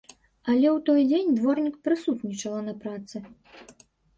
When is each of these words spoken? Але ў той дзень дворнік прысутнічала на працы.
Але 0.51 0.69
ў 0.69 0.73
той 0.87 1.01
дзень 1.09 1.35
дворнік 1.39 1.75
прысутнічала 1.85 2.61
на 2.71 2.77
працы. 2.87 3.17